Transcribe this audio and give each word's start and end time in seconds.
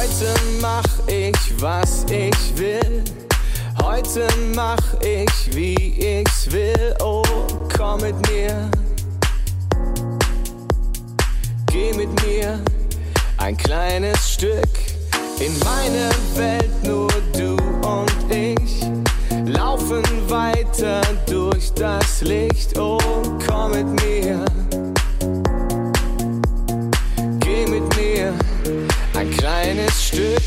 Heute 0.00 0.32
mach 0.62 1.08
ich, 1.08 1.60
was 1.60 2.04
ich 2.04 2.58
will. 2.58 3.04
Heute 3.82 4.26
mach 4.54 4.78
ich, 5.02 5.54
wie 5.54 5.74
ich's 5.74 6.50
will. 6.50 6.94
Oh, 7.02 7.22
komm 7.76 8.00
mit 8.00 8.14
mir. 8.30 8.70
Geh 11.66 11.92
mit 11.92 12.08
mir 12.24 12.58
ein 13.36 13.58
kleines 13.58 14.32
Stück 14.32 14.70
in 15.38 15.52
meine 15.58 16.08
Welt, 16.34 16.82
nur 16.82 17.10
du 17.34 17.56
und 17.86 18.34
ich. 18.34 18.80
Laufen 19.52 20.02
weiter 20.30 21.02
durch 21.26 21.74
das 21.74 22.22
Licht. 22.22 22.78
Oh, 22.78 22.98
komm 23.46 23.72
mit 23.72 24.02
mir. 24.02 24.46
Kleines 29.60 30.04
Stück. 30.04 30.40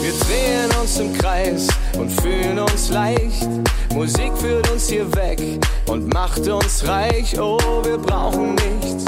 Wir 0.00 0.12
drehen 0.20 0.70
uns 0.80 0.98
im 0.98 1.12
Kreis 1.18 1.66
und 1.98 2.10
fühlen 2.20 2.58
uns 2.58 2.90
leicht. 2.90 3.48
Musik 3.92 4.36
führt 4.36 4.70
uns 4.70 4.88
hier 4.88 5.12
weg 5.14 5.40
und 5.86 6.12
macht 6.12 6.46
uns 6.46 6.86
reich. 6.86 7.38
Oh, 7.40 7.58
wir 7.84 7.98
brauchen 7.98 8.54
nichts. 8.54 9.04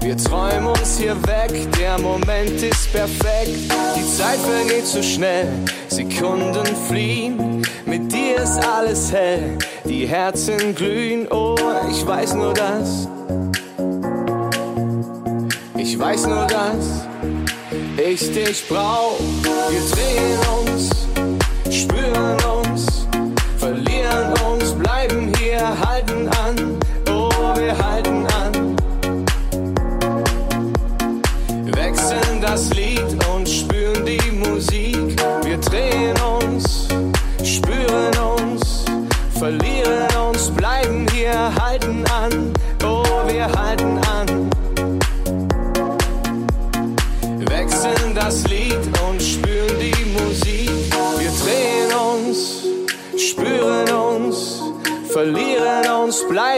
Wir 0.00 0.16
träumen 0.16 0.66
uns 0.66 0.98
hier 0.98 1.16
weg, 1.26 1.68
der 1.78 1.98
Moment 1.98 2.62
ist 2.62 2.92
perfekt. 2.92 3.72
Die 3.96 4.16
Zeit 4.16 4.38
vergeht 4.38 4.86
zu 4.86 5.02
schnell, 5.02 5.48
Sekunden 5.88 6.66
fliehen. 6.88 7.62
Mit 7.84 8.12
dir 8.12 8.42
ist 8.42 8.58
alles 8.64 9.12
hell, 9.12 9.58
die 9.84 10.06
Herzen 10.06 10.74
glühen. 10.74 11.26
Oh, 11.30 11.56
ich 11.90 12.06
weiß 12.06 12.34
nur 12.34 12.54
das. 12.54 13.08
Ich 15.92 15.98
weiß 15.98 16.28
nur 16.28 16.46
das 16.46 17.08
ich 17.98 18.32
dich 18.32 18.68
brauch. 18.68 19.18
Wir 19.42 19.80
drehen 19.90 20.38
uns, 20.62 20.99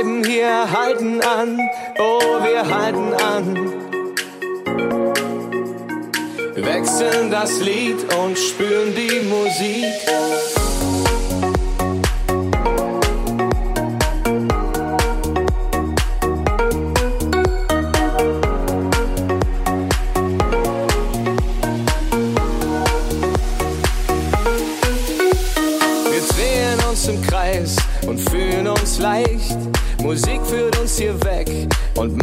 bleiben 0.02 0.24
hier, 0.24 0.70
halten 0.70 1.20
an, 1.20 1.58
oh, 1.98 2.20
wir 2.42 2.68
halten 2.68 3.14
an. 3.14 3.72
Wechseln 6.56 7.30
das 7.30 7.60
Lied 7.60 8.12
und 8.14 8.38
spüren 8.38 8.94
die 8.94 9.20
Musik. 9.20 10.61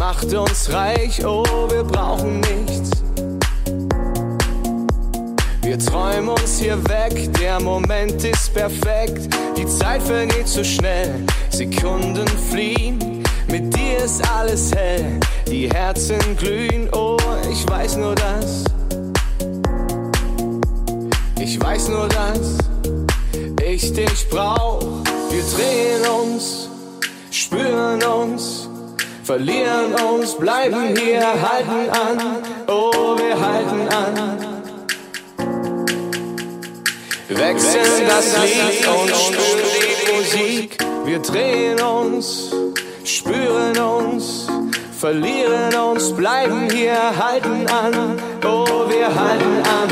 Macht 0.10 0.34
uns 0.34 0.74
reich. 0.74 1.24
Oh, 1.24 1.44
wir 1.70 1.84
brauchen 1.84 2.40
nichts. 2.40 2.90
Wir 5.62 5.78
träumen 5.78 6.30
uns 6.30 6.58
hier 6.58 6.78
weg, 6.90 7.32
der 7.40 7.60
Moment 7.60 8.24
ist 8.24 8.52
perfekt. 8.56 9.30
Die 9.56 9.68
Zeit 9.68 10.02
vergeht 10.02 10.48
zu 10.48 10.66
schnell, 10.66 11.14
Sekunden 11.52 12.28
fliehen. 12.50 13.24
Mit 13.50 13.72
dir 13.76 14.00
ist 14.00 14.28
alles 14.32 14.72
hell, 14.74 15.20
die 15.48 15.70
Herzen 15.70 16.20
glühen. 16.38 16.90
Oh, 16.92 17.18
ich 17.52 17.70
weiß 17.70 17.98
nur 17.98 18.16
das. 18.16 18.64
Ich 21.40 21.62
weiß 21.62 21.90
nur 21.90 22.08
das. 22.08 22.58
Ich 23.64 23.94
dich 23.94 24.28
brauch. 24.28 24.82
Wir 25.30 25.44
drehen 25.56 26.04
uns 26.24 26.70
spüren 27.32 28.04
uns, 28.04 28.59
verlieren 29.30 29.94
uns, 29.94 30.36
bleiben 30.40 30.98
hier, 30.98 31.22
halten 31.22 31.88
an, 31.92 32.18
oh, 32.66 33.16
wir 33.16 33.40
halten 33.40 33.88
an. 33.90 34.16
Wechseln 37.28 38.08
das 38.08 38.26
Lied 38.42 38.88
und 38.88 39.10
spüren 39.16 39.70
die 39.76 40.12
Musik, 40.16 40.78
wir 41.06 41.20
drehen 41.20 41.80
uns, 41.80 42.50
spüren 43.04 43.78
uns, 43.78 44.48
verlieren 45.00 45.76
uns, 45.76 46.12
bleiben 46.16 46.68
hier, 46.72 46.98
halten 47.16 47.68
an, 47.68 48.20
oh, 48.44 48.90
wir 48.90 49.14
halten 49.14 49.62
an. 49.80 49.90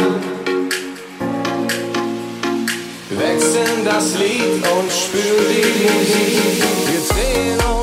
Wechseln 3.11 3.85
das 3.85 4.17
Lied 4.17 4.63
und 4.75 4.91
spüren 4.91 5.45
die 5.51 5.83
Musik. 5.83 6.63
Wir 6.89 7.01
drehen 7.15 7.59
uns, 7.59 7.76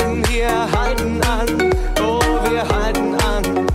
bleiben 0.00 0.24
hier, 0.28 0.72
halten 0.72 1.20
an. 1.22 1.46
Oh, 2.00 2.20
wir 2.48 2.68
halten 2.68 3.14
an. 3.14 3.66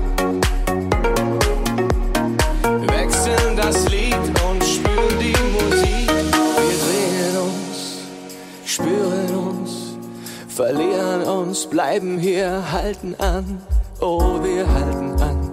Wechseln 2.88 3.56
das 3.58 3.90
Lied 3.90 4.16
und 4.48 4.64
spüren 4.64 5.20
die 5.20 5.36
Musik. 5.54 6.10
Wir 6.10 6.78
drehen 6.86 7.38
uns, 7.38 8.00
spüren 8.66 9.36
uns, 9.36 9.72
verlieren 10.48 11.24
uns, 11.24 11.66
bleiben 11.68 12.18
hier, 12.18 12.72
halten 12.72 13.16
an. 13.20 13.62
Oh, 14.00 14.44
wir 14.44 14.68
halten 14.72 15.22
an. 15.22 15.52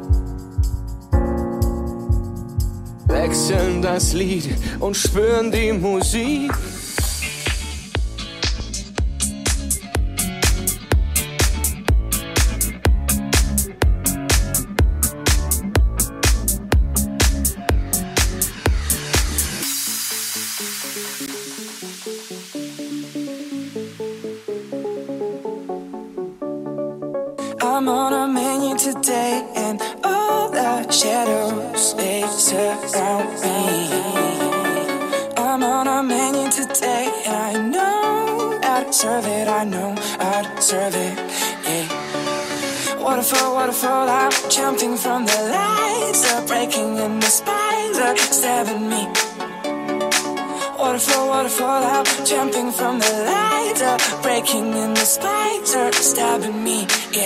wechseln 3.07 3.83
das 3.83 4.15
Lied 4.15 4.49
und 4.81 4.97
spüren 4.97 5.53
die 5.53 5.73
Musik. 5.73 6.53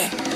Hey. 0.08 0.35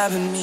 Stabbing 0.00 0.32
me. 0.32 0.39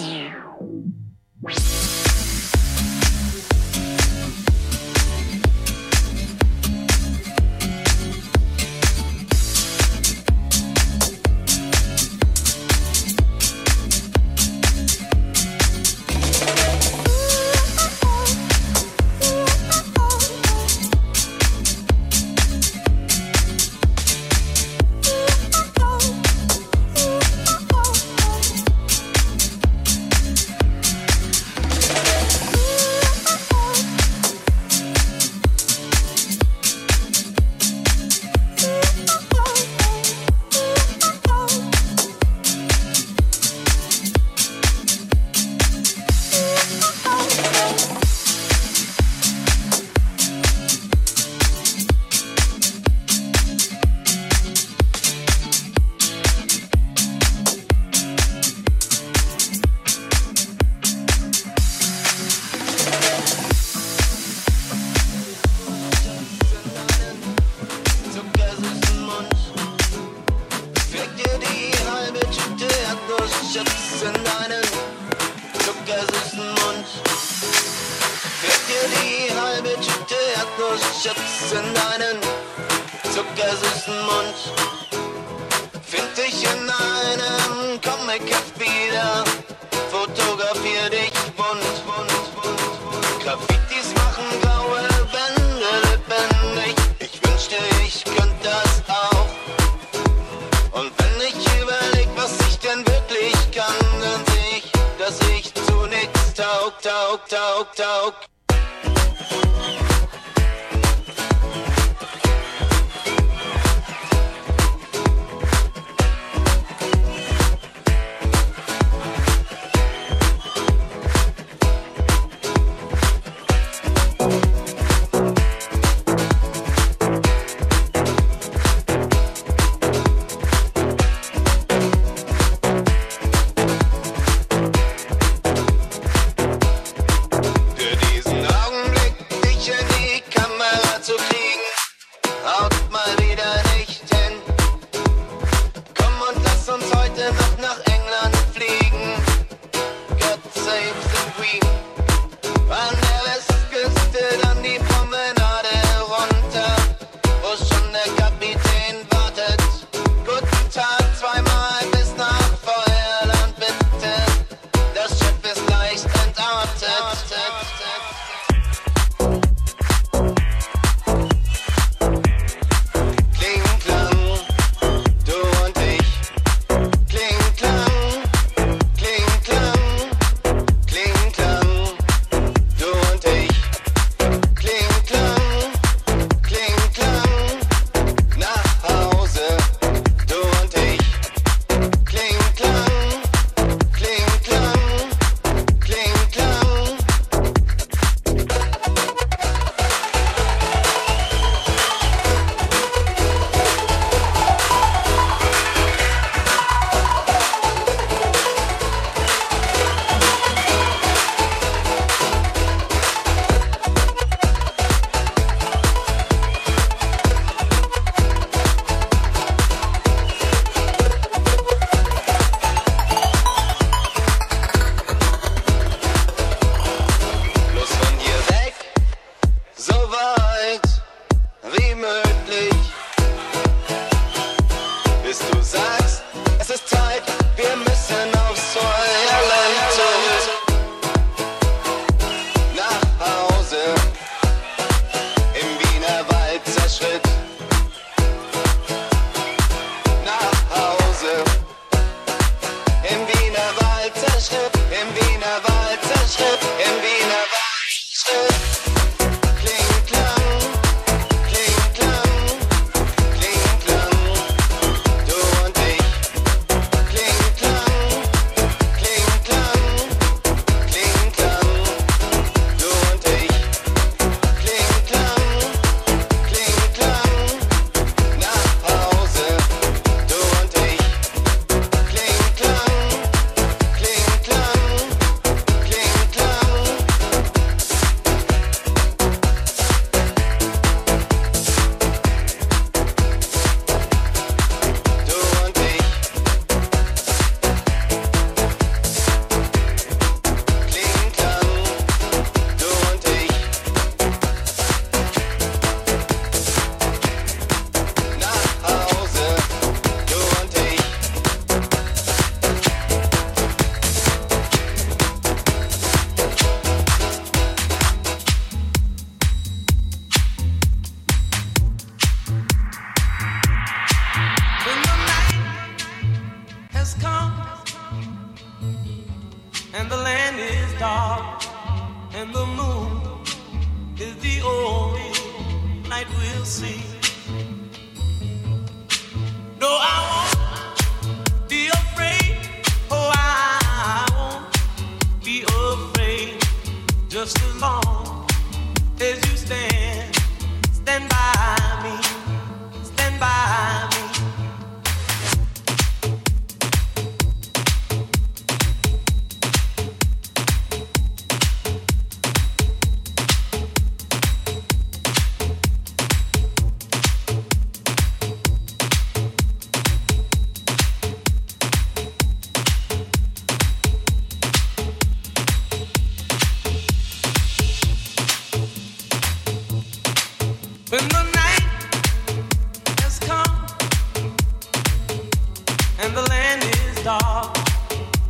dark 387.28 387.76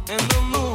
and 0.07 0.22
the 0.29 0.41
moon. 0.51 0.66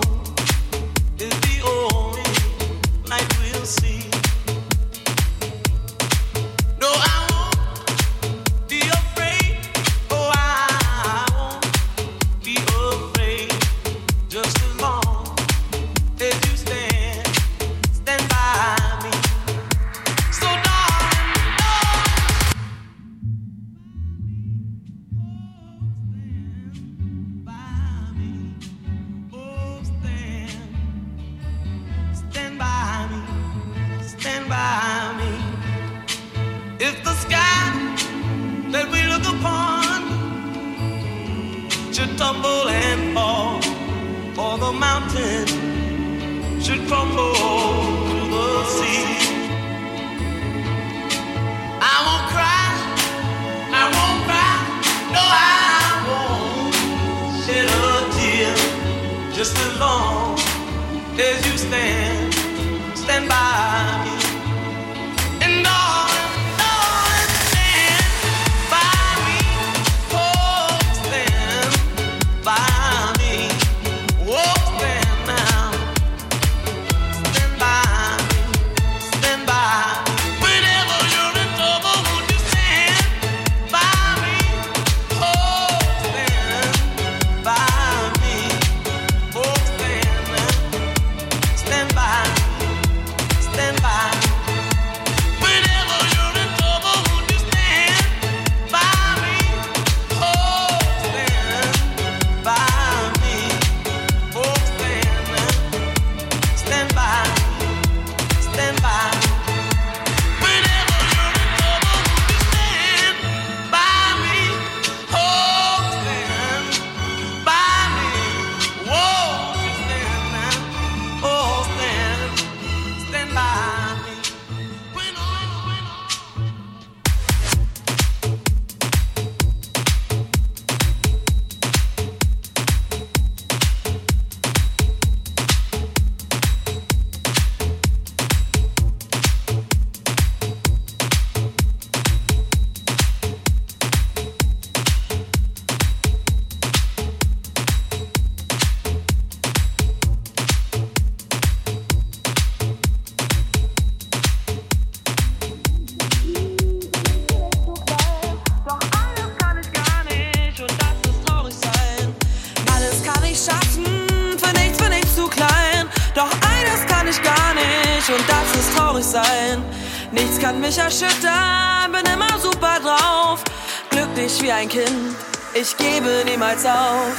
niemals 176.52 176.66
auf. 176.66 177.16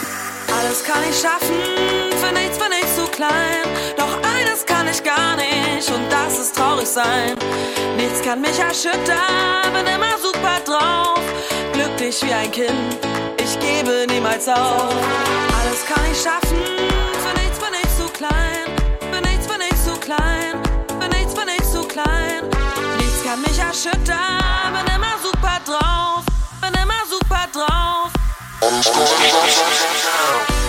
Alles 0.60 0.84
kann 0.84 1.02
ich 1.10 1.20
schaffen, 1.20 1.58
für 2.22 2.34
nichts 2.34 2.58
bin 2.58 2.72
ich 2.72 2.96
zu 2.96 3.08
klein. 3.08 3.64
Doch 3.98 4.18
eines 4.38 4.66
kann 4.66 4.88
ich 4.88 5.04
gar 5.04 5.36
nicht 5.36 5.90
und 5.90 6.12
das 6.12 6.38
ist 6.40 6.56
traurig 6.56 6.88
sein. 6.88 7.36
Nichts 7.98 8.22
kann 8.22 8.42
mich 8.42 8.60
erschüttern, 8.60 9.74
bin 9.74 9.88
immer 9.88 10.18
super 10.22 10.60
drauf. 10.66 11.22
Glücklich 11.74 12.22
wie 12.24 12.34
ein 12.34 12.52
Kind, 12.52 13.00
ich 13.38 13.60
gebe 13.60 14.06
niemals 14.08 14.48
auf. 14.48 14.94
Alles 15.60 15.86
kann 15.88 16.04
ich 16.12 16.22
schaffen, 16.22 16.62
für 17.24 17.40
nichts 17.42 17.60
bin 17.60 17.74
ich 17.82 17.98
zu 17.98 18.12
klein. 18.14 18.70
Für 19.12 19.22
nichts 19.22 19.48
bin 19.48 19.62
ich 19.62 19.84
zu 19.84 20.00
klein, 20.00 20.62
für 21.00 21.10
nichts 21.10 21.34
bin 21.34 21.48
ich 21.58 21.72
zu 21.72 21.84
klein. 21.88 22.44
Nichts 22.98 23.24
kann 23.24 23.42
mich 23.42 23.58
erschüttern, 23.58 24.74
bin 24.74 24.96
immer 24.96 25.16
super 25.22 25.60
drauf 25.66 25.83
Storm, 28.64 28.82
storm, 28.82 29.06
storm, 29.06 29.50
storm, 29.50 29.96
storm. 29.98 30.63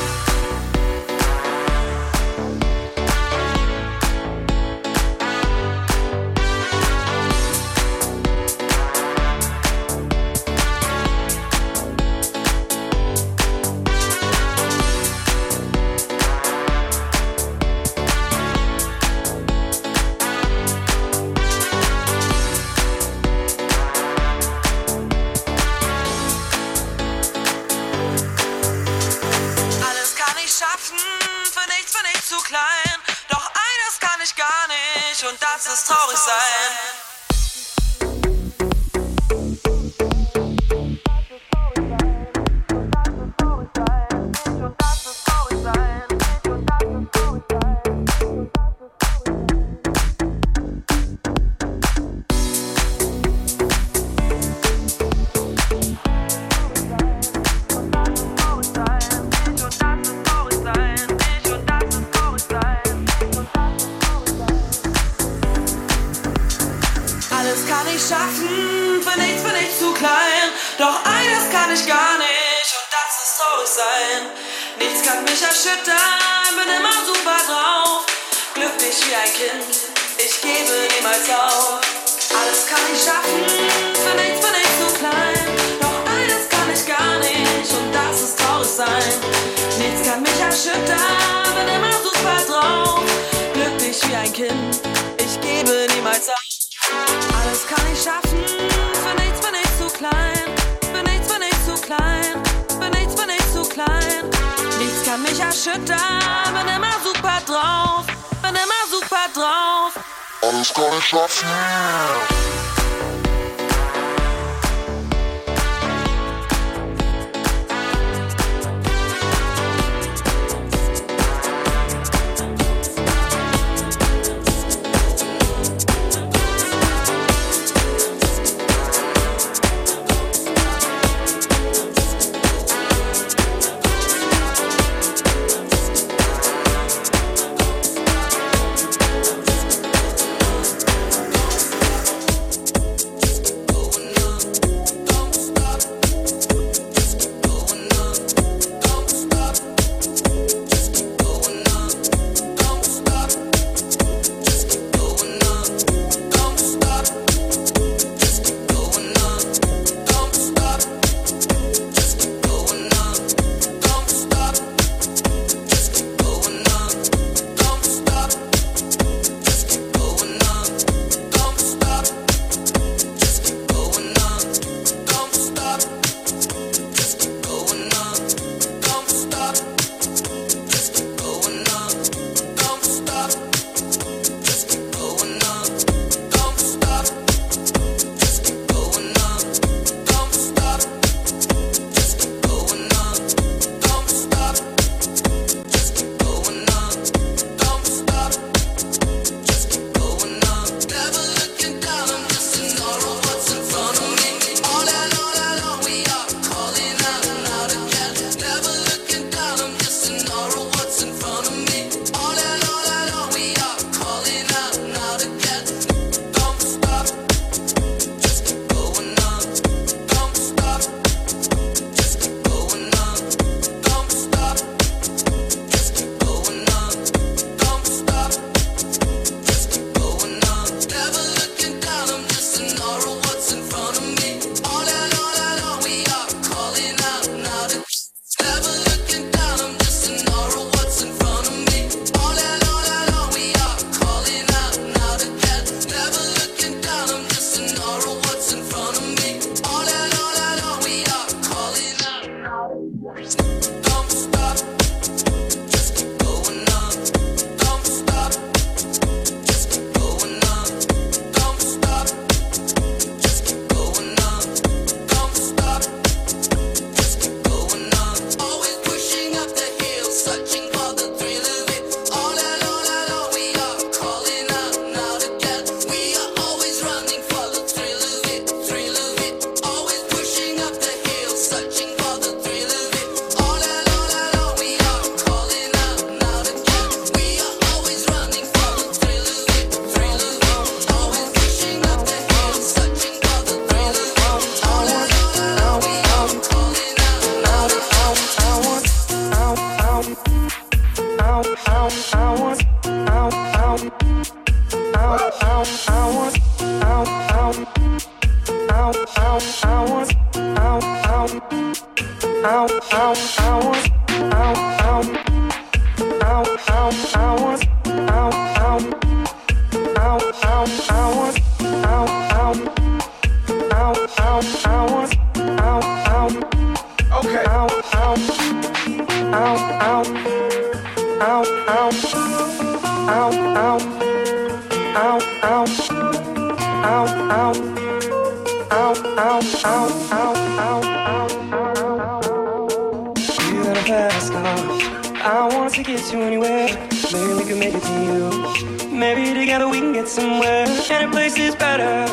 shining 350.84 351.10
places 351.10 351.54
better. 351.56 352.06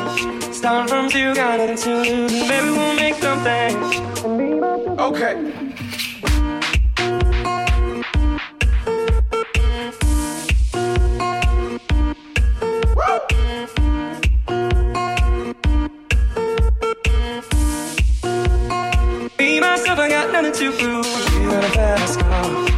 Starting 0.53 0.87
from 0.87 1.09
zero, 1.09 1.35
got 1.35 1.59
nothing 1.59 1.77
to 1.77 2.11
lose. 2.11 2.31
Maybe 2.31 2.69
we'll 2.69 2.95
make 2.95 3.15
something. 3.15 3.75
Okay. 4.99 5.51
myself, 19.59 19.99
I 19.99 20.09
got 20.09 20.31
nothing 20.31 20.53
to 20.53 20.71
prove. 20.71 21.05
You 21.41 21.49
got 21.49 21.63
a 21.63 21.69
fast 21.69 22.19
car. 22.19 22.70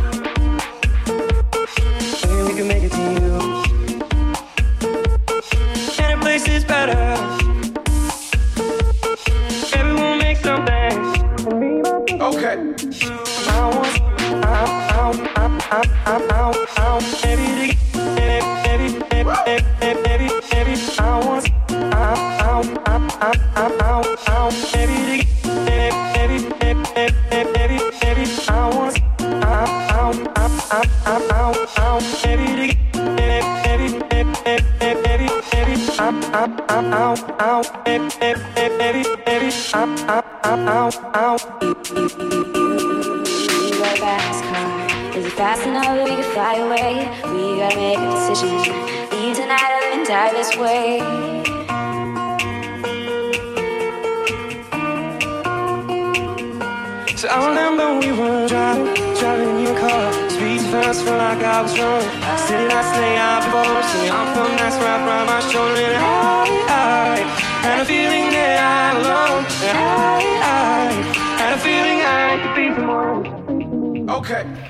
Way. 50.58 51.00
So 57.16 57.28
I 57.30 57.48
remember 57.48 58.00
we 58.00 58.12
were 58.12 58.48
driving, 58.48 58.94
driving 59.16 59.64
your 59.64 59.80
car. 59.80 60.14
Streets 60.30 60.66
fast, 60.68 61.04
felt 61.04 61.18
like 61.18 61.44
I 61.44 61.62
was 61.62 61.78
wrong. 61.80 62.02
Still 62.38 62.72
I 62.72 62.82
stay 62.94 63.16
out 63.18 63.44
before, 63.44 63.84
so 63.90 64.00
I'm 64.18 64.28
from 64.36 64.58
that's 64.58 64.76
right 64.84 65.02
around 65.06 65.28
my 65.28 65.40
shoulder. 65.52 65.80
And 65.80 65.98
I, 65.98 66.46
I 66.68 67.18
had 67.64 67.80
a 67.80 67.86
feeling 67.86 68.30
that 68.36 68.60
I 68.60 68.94
belong. 69.00 69.46
And 69.68 69.78
I, 69.78 70.20
I 70.44 70.92
had 71.40 71.54
a 71.54 71.62
feeling 71.64 72.00
I 72.02 72.38
could 72.42 72.56
be 72.60 72.66
someone. 72.76 74.10
Okay. 74.10 74.63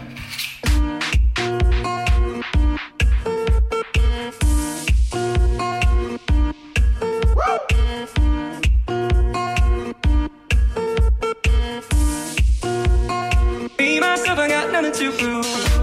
never 14.35 14.47
got 14.47 14.71
nothing 14.71 14.91
to 14.93 15.11
prove. 15.11 15.82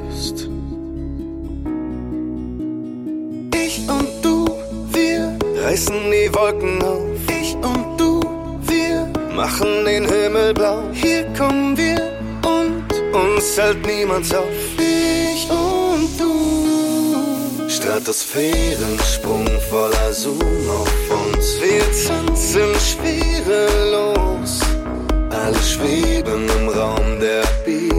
Reißen 5.71 6.11
die 6.11 6.33
Wolken 6.33 6.81
auf. 6.83 7.01
Ich 7.29 7.55
und 7.55 7.97
du, 7.97 8.19
wir 8.63 9.07
machen 9.33 9.85
den 9.85 10.05
Himmel 10.05 10.53
blau. 10.53 10.83
Hier 10.91 11.25
kommen 11.37 11.77
wir 11.77 12.11
und 12.45 12.83
uns 13.15 13.57
hält 13.57 13.85
niemand 13.85 14.25
auf. 14.35 14.45
Ich 14.77 15.49
und 15.49 16.09
du. 16.19 17.69
Stratosphärensprung 17.69 19.47
voller 19.69 20.11
Zoom 20.11 20.69
auf 20.69 20.93
uns. 21.23 21.57
Wir 21.61 21.85
tanzen 22.05 22.71
schwerelos. 22.89 24.59
Alle 25.29 25.61
schweben 25.63 26.49
im 26.59 26.67
Raum, 26.67 27.19
der 27.21 27.43
Beat 27.65 27.90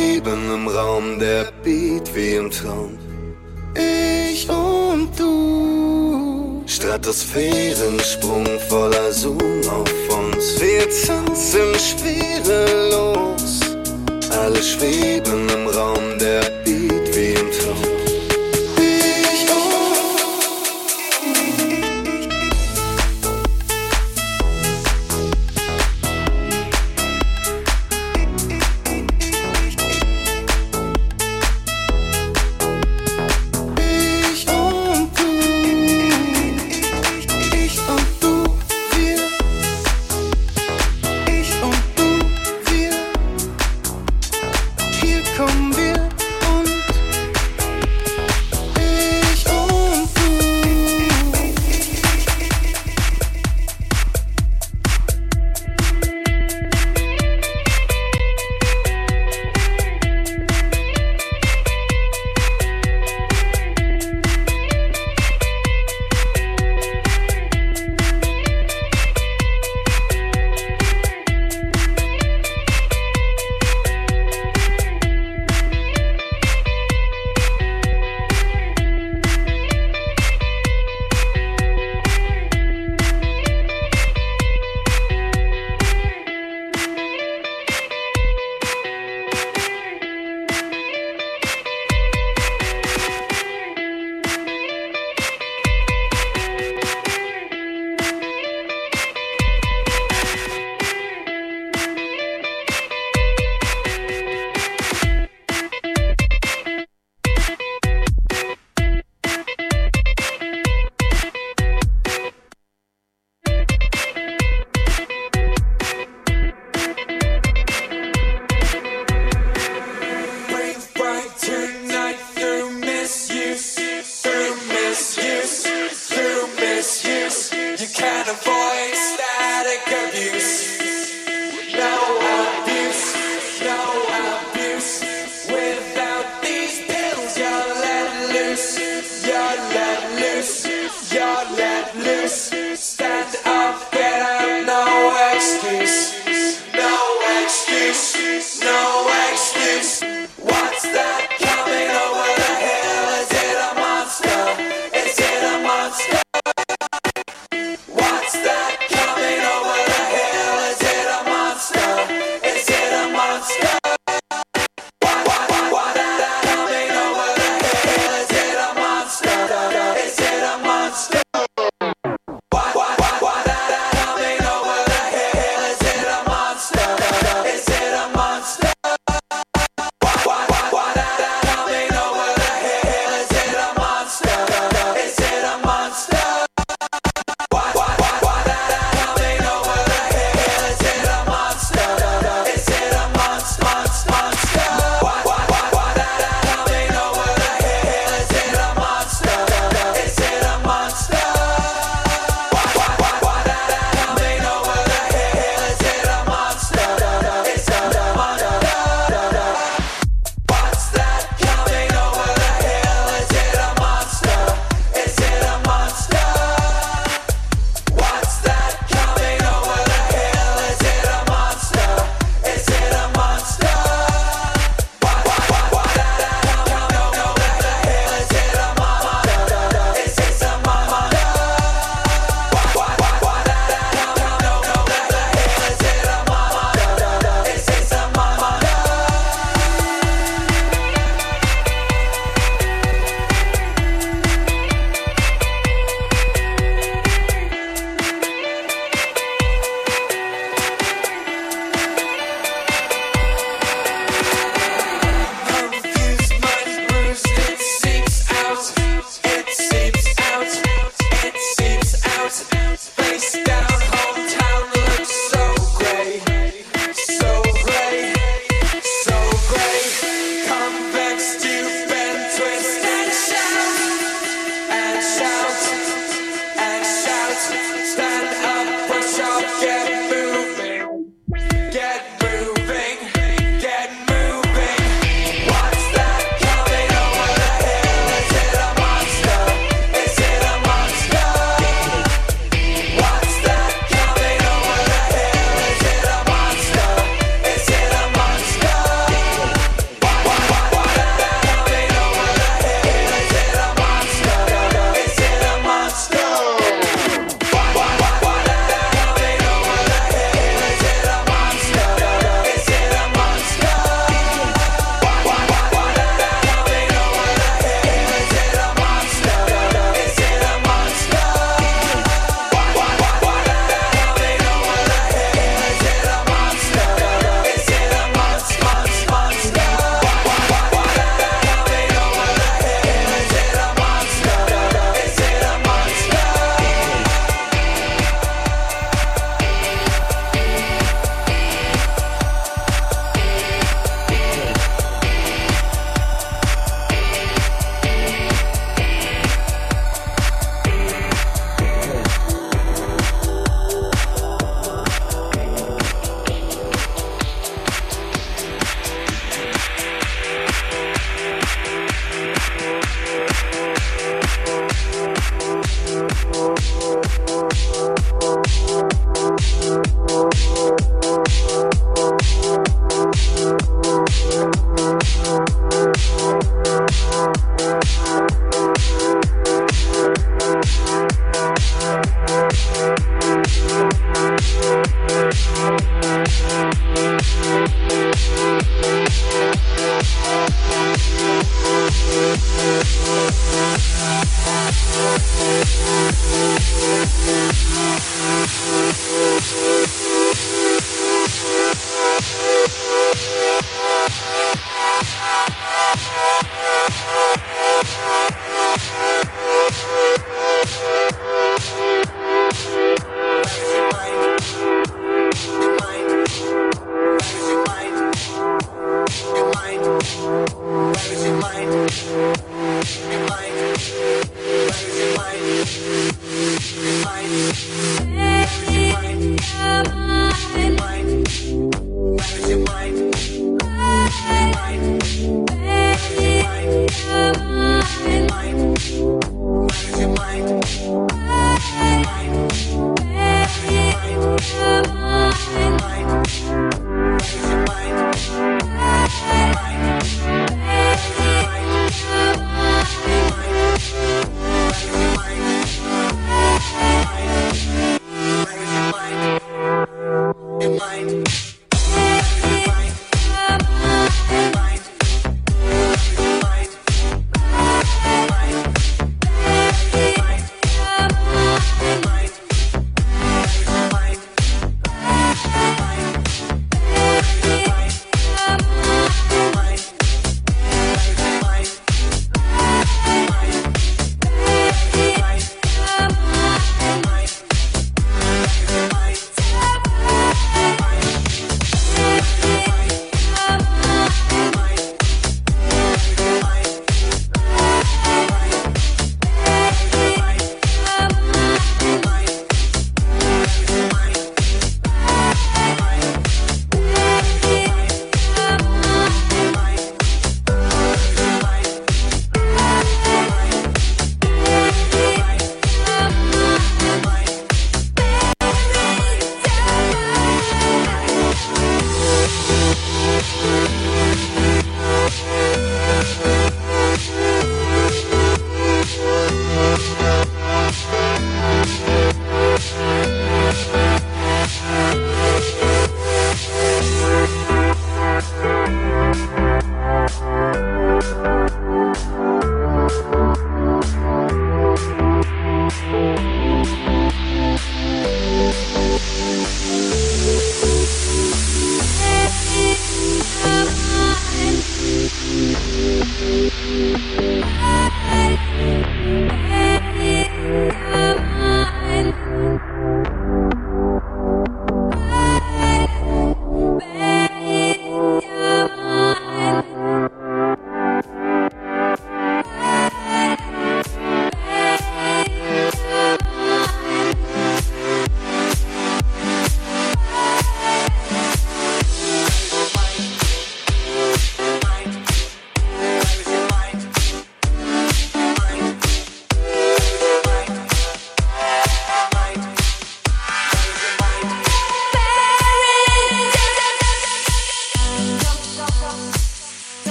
Schweben 0.00 0.50
im 0.54 0.66
Raum, 0.66 1.18
der 1.18 1.52
Beat 1.62 2.14
wie 2.14 2.36
im 2.36 2.50
Traum. 2.50 2.96
Ich 3.76 4.48
und 4.48 5.10
du. 5.18 6.62
Stratosphärensprung 6.66 8.46
voller 8.70 9.12
Zoom 9.12 9.60
auf 9.68 9.92
uns. 10.08 10.58
Wir 10.58 10.88
tanzen 11.06 11.74
schwerelos. 11.78 13.60
Alle 14.42 14.62
schweben 14.62 15.46
im 15.50 15.66
Raum, 15.68 16.18
der 16.18 16.48
Beat 16.64 17.14
wie 17.14 17.34
im 17.34 17.50
Traum. 17.50 17.89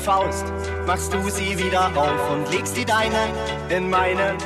Faust, 0.00 0.46
machst 0.86 1.12
du 1.12 1.28
sie 1.28 1.58
wieder 1.58 1.86
auf 1.94 2.30
und 2.30 2.50
legst 2.50 2.76
die 2.76 2.84
deine 2.84 3.28
in 3.68 3.90
meine. 3.90 4.36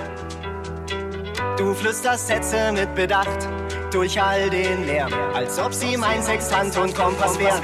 Du 1.57 1.72
flüsterst 1.74 2.26
Sätze 2.26 2.72
mit 2.72 2.94
Bedacht 2.96 3.48
durch 3.92 4.20
all 4.20 4.50
den 4.50 4.84
Lärm, 4.86 5.12
als 5.32 5.59
ob 5.61 5.72
sie 5.72 5.96
mein 5.96 6.22
Sextant 6.22 6.76
und 6.76 6.94
Kompass 6.96 7.38
wären. 7.38 7.62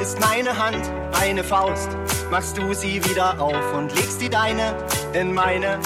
Ist 0.00 0.20
meine 0.20 0.56
Hand 0.56 0.88
eine 1.20 1.42
Faust, 1.42 1.88
machst 2.30 2.56
du 2.56 2.72
sie 2.72 3.04
wieder 3.04 3.40
auf 3.40 3.74
und 3.74 3.92
legst 3.96 4.20
die 4.20 4.30
deine 4.30 4.76
in 5.12 5.34
meine. 5.34 5.80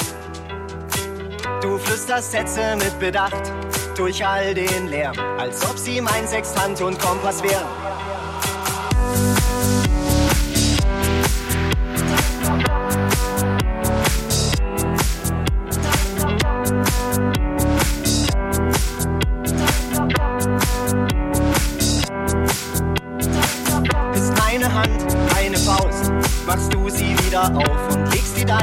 Du 1.62 1.78
flüsterst 1.78 2.32
Sätze 2.32 2.76
mit 2.76 2.98
Bedacht 2.98 3.50
durch 3.96 4.24
all 4.26 4.52
den 4.52 4.88
Lärm, 4.88 5.16
als 5.38 5.64
ob 5.68 5.78
sie 5.78 6.02
mein 6.02 6.28
Sextant 6.28 6.82
und 6.82 6.98
Kompass 6.98 7.42
wären. 7.42 8.09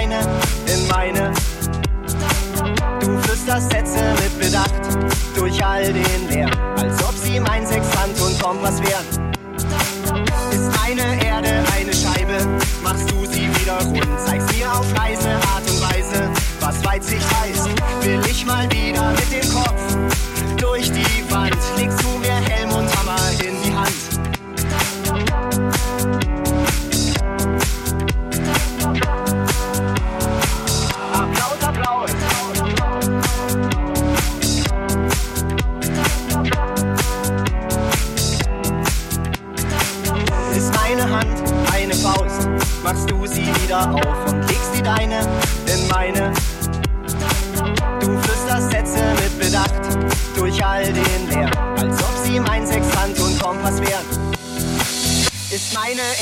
Deine 0.08 0.22
in 0.74 0.88
meine. 0.88 1.34
Du 3.00 3.20
flüsterst 3.20 3.72
Sätze 3.72 4.00
mit 4.22 4.40
Bedacht 4.40 4.72
durch 5.36 5.64
all 5.64 5.94
den 5.94 6.30
Lärm, 6.30 6.52
als 6.78 7.04
ob 7.04 7.14
sie 7.16 7.40
mein 7.40 7.66
Sextant 7.66 8.20
und 8.22 8.42
Kompass 8.42 8.80
wären. 8.82 9.34
Ist 10.52 10.72
eine 10.86 11.26
Erde 11.26 11.64
eine 11.76 11.94
Scheibe, 11.94 12.60
machst 12.84 13.10
du 13.12 13.26
sie 13.26 13.48
wieder 13.60 13.82
rund, 13.84 14.20
zeigst 14.26 14.56
mir 14.58 14.72
auf 14.74 14.86
leise 14.96 15.30
Art 15.30 15.70
und 15.70 15.82
Weise, 15.82 16.30
was 16.60 16.84
Weitsicht 16.86 17.26
heißt. 17.42 17.70
Will 18.02 18.22
ich 18.30 18.46
mal 18.46 18.70
wieder 18.72 19.12
mit 19.12 19.32
dem 19.32 19.54
Kopf 19.54 19.67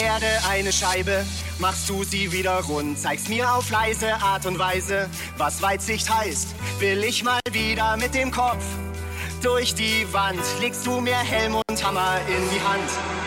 Erde 0.01 0.27
eine 0.49 0.71
Scheibe, 0.71 1.25
machst 1.59 1.89
du 1.89 2.03
sie 2.03 2.31
wieder 2.31 2.59
rund, 2.61 2.99
zeigst 2.99 3.29
mir 3.29 3.51
auf 3.53 3.69
leise 3.69 4.13
Art 4.15 4.45
und 4.45 4.59
Weise, 4.59 5.09
was 5.37 5.61
Weitsicht 5.61 6.09
heißt. 6.09 6.49
Will 6.79 7.03
ich 7.03 7.23
mal 7.23 7.39
wieder 7.51 7.95
mit 7.97 8.13
dem 8.13 8.31
Kopf 8.31 8.63
durch 9.41 9.75
die 9.75 10.05
Wand, 10.11 10.41
legst 10.59 10.85
du 10.85 10.99
mir 10.99 11.17
Helm 11.17 11.55
und 11.55 11.83
Hammer 11.85 12.19
in 12.27 12.49
die 12.49 12.61
Hand. 12.61 13.24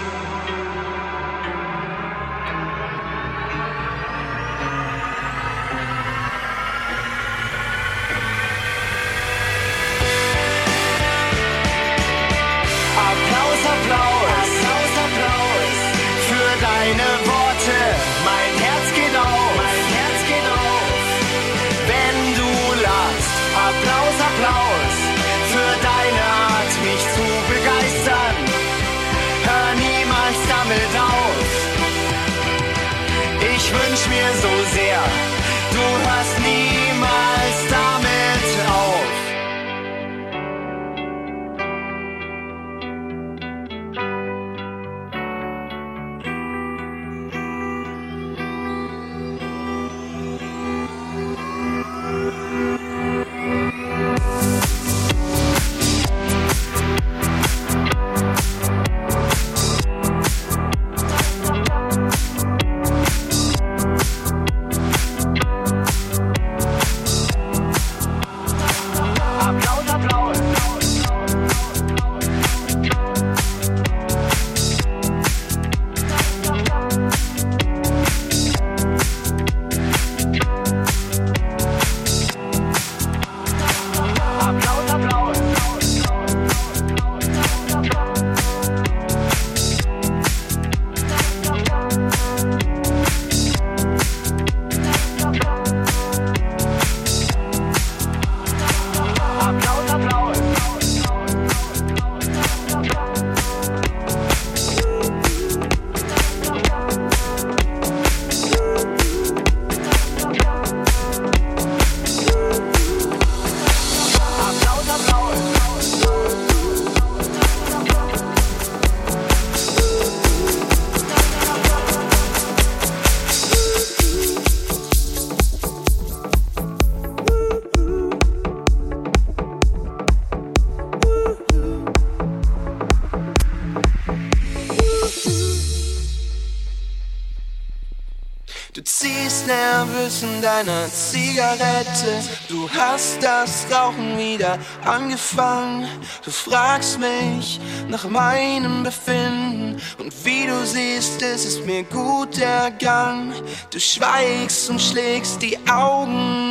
Deiner 140.58 140.88
Zigarette. 140.88 142.22
Du 142.48 142.68
hast 142.70 143.22
das 143.22 143.66
Rauchen 143.70 144.18
wieder 144.18 144.58
angefangen. 144.84 145.86
Du 146.24 146.30
fragst 146.30 146.98
mich 146.98 147.60
nach 147.88 148.08
meinem 148.08 148.82
Befinden. 148.82 149.80
Und 149.98 150.12
wie 150.24 150.46
du 150.46 150.66
siehst, 150.66 151.22
ist 151.22 151.44
es 151.44 151.64
mir 151.64 151.84
gut 151.84 152.38
ergangen. 152.38 153.34
Du 153.70 153.78
schweigst 153.78 154.68
und 154.68 154.80
schlägst 154.80 155.42
die 155.42 155.58
Augen 155.70 156.47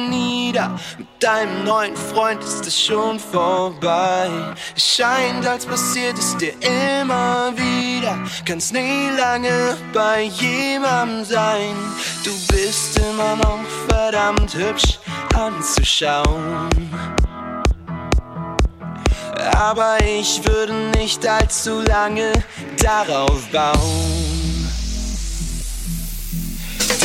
nieder. 0.48 0.80
Mit 0.98 1.08
deinem 1.20 1.64
neuen 1.64 1.96
Freund 1.96 2.44
ist 2.44 2.66
es 2.66 2.80
schon 2.80 3.20
vorbei. 3.20 4.30
Es 4.76 4.96
scheint, 4.96 5.46
als 5.46 5.66
passiert 5.66 6.18
es 6.18 6.38
dir 6.38 6.54
immer 6.62 7.52
wieder. 7.56 8.18
Kannst 8.46 8.74
nie 8.74 9.10
lange 9.18 9.78
bei 9.94 10.24
jemandem 10.24 11.26
sein. 11.26 11.76
Du 12.24 12.32
bist 12.54 13.00
immer 13.00 13.36
noch 13.36 13.60
verdammt 13.90 14.54
hübsch 14.56 15.00
anzuschauen. 15.36 16.70
Aber 19.56 19.98
ich 20.02 20.42
würde 20.46 20.74
nicht 20.98 21.26
allzu 21.28 21.82
lange 21.82 22.32
darauf 22.82 23.48
bauen. 23.52 24.27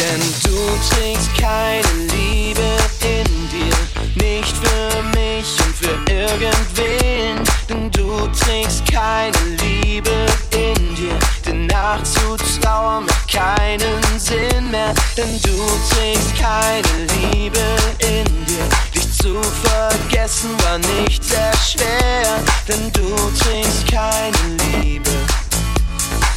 Denn 0.02 0.20
du 0.42 0.58
trägst 0.90 1.32
keine 1.38 1.86
Liebe 2.12 2.76
in 3.02 3.48
dir, 3.50 3.76
nicht 4.16 4.56
für 4.56 5.02
mich 5.16 5.46
und 5.64 5.76
für 5.76 6.12
irgendwen. 6.12 7.38
Denn 7.68 7.88
du 7.92 8.26
trägst 8.36 8.82
keine 8.90 9.32
Liebe 9.62 10.26
in 10.50 10.94
dir, 10.96 11.16
denn 11.46 11.66
nachzutrauern 11.66 13.06
macht 13.06 13.32
keinen 13.32 14.18
Sinn 14.18 14.72
mehr. 14.72 14.92
Denn 15.16 15.40
du 15.40 15.56
trägst 15.94 16.34
keine 16.36 16.82
Liebe 17.30 17.60
in 18.00 18.24
dir, 18.46 18.68
dich 18.92 19.12
zu 19.18 19.40
vergessen 19.62 20.50
war 20.64 20.78
nicht 21.00 21.22
sehr 21.22 21.52
schwer. 21.64 22.42
Denn 22.66 22.90
du 22.92 23.14
trägst 23.38 23.86
keine 23.86 24.80
Liebe 24.80 25.10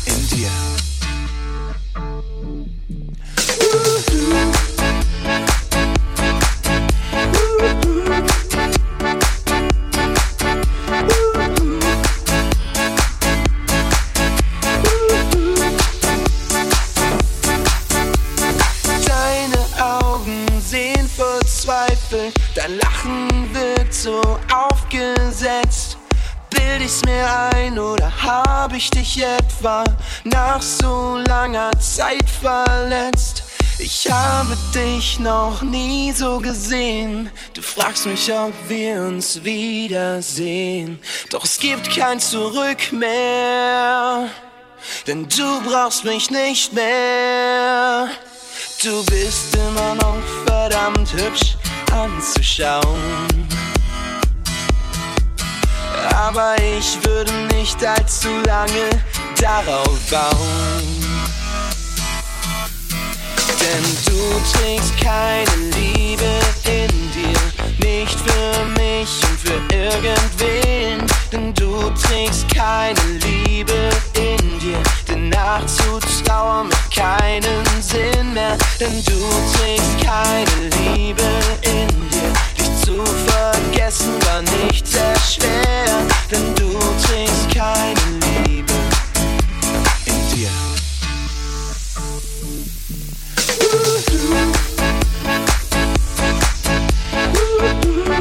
in 0.05 0.27
dir. 0.27 0.74
Dein 22.55 22.77
Lachen 22.77 23.53
wirkt 23.53 23.93
so 23.93 24.21
aufgesetzt. 24.53 25.97
Bild 26.49 26.81
ich's 26.81 27.03
mir 27.05 27.27
ein 27.53 27.77
oder 27.77 28.11
hab 28.23 28.73
ich 28.73 28.89
dich 28.89 29.23
etwa 29.23 29.83
nach 30.23 30.61
so 30.61 31.17
langer 31.27 31.71
Zeit 31.79 32.29
verletzt? 32.29 33.44
Ich 33.77 34.09
habe 34.09 34.55
dich 34.73 35.19
noch 35.19 35.61
nie 35.61 36.13
so 36.13 36.39
gesehen. 36.39 37.29
Du 37.53 37.61
fragst 37.61 38.05
mich, 38.05 38.31
ob 38.31 38.53
wir 38.69 39.01
uns 39.01 39.43
wiedersehen. 39.43 40.99
Doch 41.29 41.43
es 41.43 41.59
gibt 41.59 41.93
kein 41.93 42.19
Zurück 42.19 42.91
mehr. 42.93 44.29
Denn 45.07 45.27
du 45.27 45.61
brauchst 45.67 46.05
mich 46.05 46.31
nicht 46.31 46.71
mehr. 46.71 48.09
Du 48.81 49.03
bist 49.05 49.55
immer 49.55 49.95
noch 49.95 50.23
verdammt 50.45 51.11
hübsch 51.13 51.57
anzuschauen. 51.91 53.47
Aber 56.15 56.55
ich 56.59 56.97
würde 57.05 57.33
nicht 57.55 57.83
allzu 57.85 58.29
lange 58.45 58.89
darauf 59.37 59.99
bauen. 60.09 60.94
Denn 63.65 63.83
du 64.05 64.21
trägst 64.53 64.95
keine 65.01 65.49
Liebe 65.75 66.29
in 66.65 67.11
dir, 67.11 67.39
nicht 67.83 68.19
für 68.19 68.63
mich 68.79 69.09
und 69.27 69.39
für 69.39 69.75
irgendwen. 69.75 71.07
Denn 71.31 71.51
du 71.55 71.89
trägst 71.99 72.45
keine 72.53 72.99
Liebe 73.23 73.89
in 74.13 74.59
dir, 74.59 74.77
denn 75.09 75.29
nachzutrauern 75.29 76.67
macht 76.67 76.95
keinen 76.95 77.81
Sinn 77.81 78.33
mehr. 78.35 78.55
Denn 78.79 79.03
du 79.03 79.19
trägst 79.57 79.97
keine 79.99 80.69
Liebe 80.83 81.23
in 81.63 81.87
dir, 82.11 82.33
dich 82.55 82.85
zu 82.85 83.03
vergessen 83.25 84.13
war 84.25 84.43
nicht 84.63 84.85
sehr 84.85 85.15
schwer. 85.27 86.05
Denn 86.31 86.53
du 86.53 86.77
trägst 87.07 87.49
keine 87.51 88.45
Liebe 88.45 88.73
in 90.05 90.35
dir. 90.37 90.74
Ooh, 93.63 93.67
ooh. 93.67 94.53
Ooh, 97.37 98.14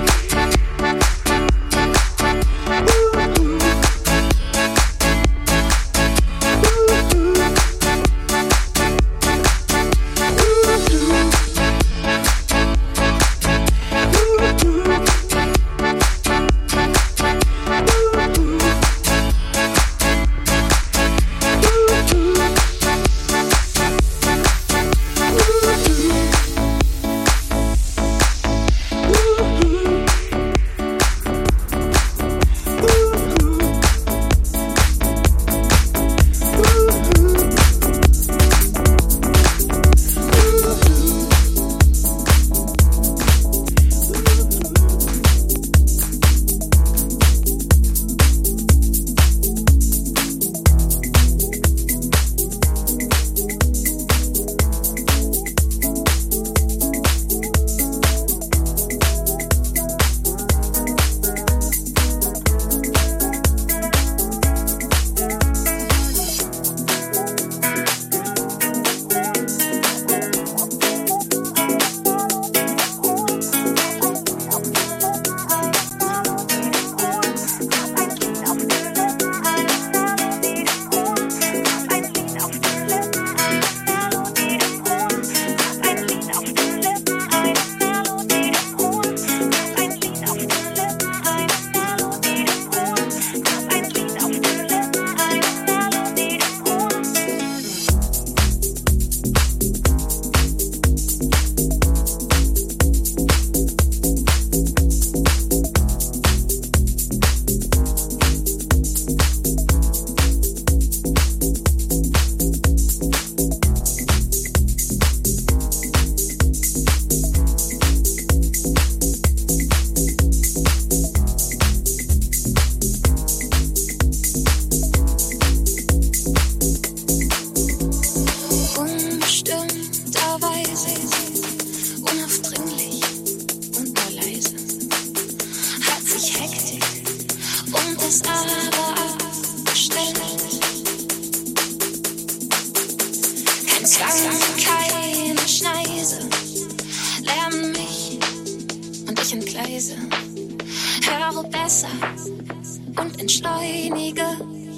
entschleunige 153.18 154.24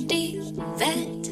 die 0.08 0.40
Welt. 0.76 1.25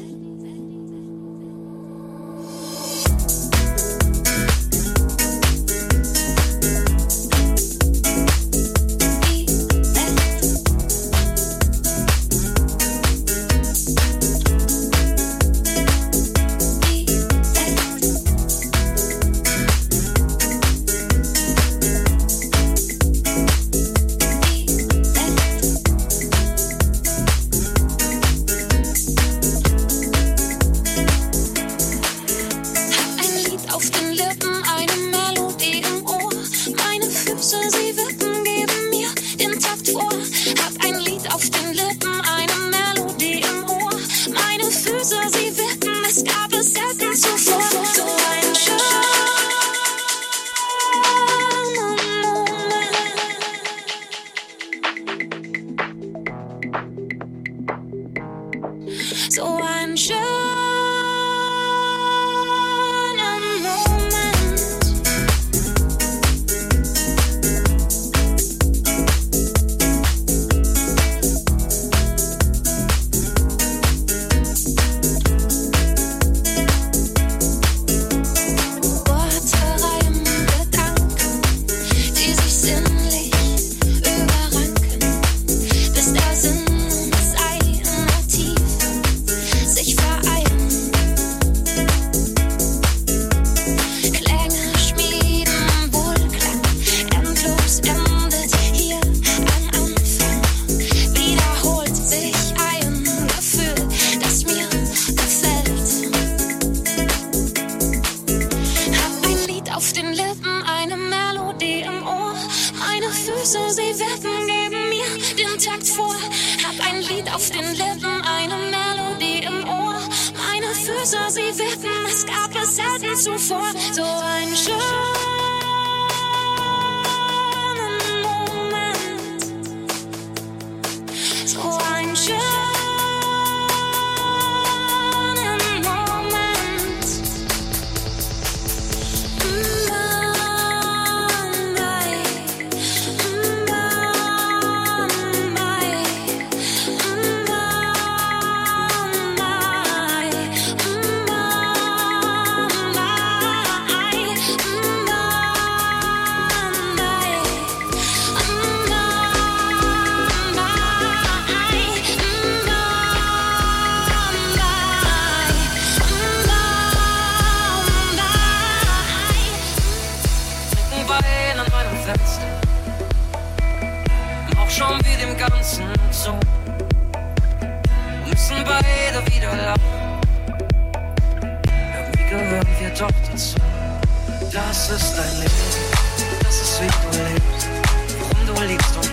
Auf 117.35 117.49
den 117.49 117.73
Lippen, 117.73 118.21
eine 118.23 118.55
Melodie 118.55 119.43
im 119.43 119.67
Ohr. 119.67 119.99
Meine 120.37 120.73
Füße, 120.73 121.17
sie 121.27 121.59
wippen, 121.59 122.05
es 122.07 122.25
gab 122.25 122.55
es 122.55 122.77
selten 122.77 123.15
zuvor. 123.17 123.73
So 123.91 124.03
ein 124.03 124.55
schönen 124.55 125.14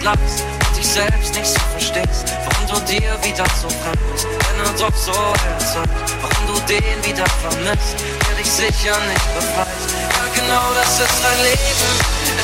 liebst 0.02 0.42
und 0.42 0.76
dich 0.76 0.86
selbst 0.86 1.34
nicht 1.34 1.46
so 1.46 1.60
verstehst. 1.70 2.24
Warum 2.46 2.66
du 2.66 2.92
dir 2.92 3.14
wieder 3.22 3.46
so 3.60 3.68
fremd 3.70 4.02
bist, 4.12 4.26
wenn 4.26 4.58
er 4.66 4.72
doch 4.78 4.96
so 4.96 5.12
erzeugt. 5.12 5.94
Warum 6.20 6.42
du 6.46 6.60
den 6.66 6.98
wieder 7.06 7.26
vermisst, 7.40 7.94
der 8.26 8.34
dich 8.36 8.50
sicher 8.50 8.96
nicht 9.06 9.28
befreit. 9.34 9.80
Ja, 10.10 10.24
genau 10.34 10.66
das 10.74 11.00
ist 11.00 11.18
dein 11.22 11.38
Leben, 11.46 11.92